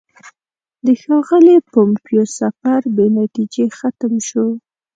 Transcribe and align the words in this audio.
د 0.85 0.87
ښاغلي 1.01 1.57
پومپیو 1.71 2.23
سفر 2.39 2.79
بې 2.95 3.07
نتیجې 3.19 3.65
ختم 3.77 4.13
شو. 4.27 4.45